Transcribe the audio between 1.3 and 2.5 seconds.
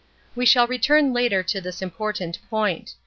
to this import ant